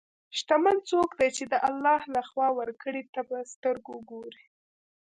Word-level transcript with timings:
شتمن 0.37 0.77
څوک 0.89 1.09
دی 1.19 1.29
چې 1.37 1.43
د 1.51 1.53
الله 1.69 2.01
له 2.15 2.21
خوا 2.29 2.47
ورکړې 2.59 3.03
ته 3.13 3.21
په 3.29 3.37
سترګو 3.53 3.95
ګوري. 4.11 4.45